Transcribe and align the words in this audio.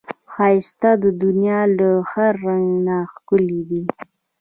ښایست 0.31 0.81
د 1.03 1.05
دنیا 1.23 1.59
له 1.77 1.89
هر 2.11 2.33
رنګ 2.45 2.67
نه 2.87 2.97
ښکلی 3.13 3.61
دی 3.69 3.83